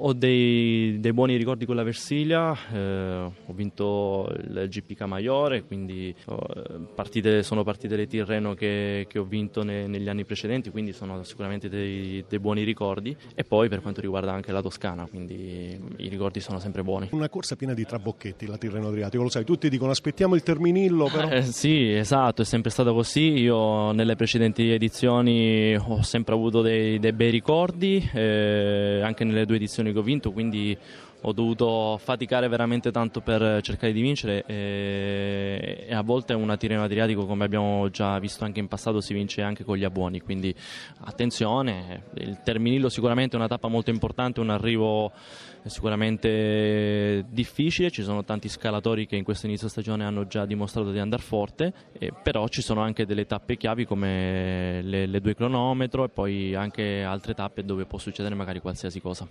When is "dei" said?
0.12-1.00, 1.00-1.12, 11.68-12.24, 12.28-12.38, 26.62-27.00, 27.00-27.12